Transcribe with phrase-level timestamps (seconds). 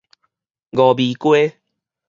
[0.71, 1.59] 峨眉街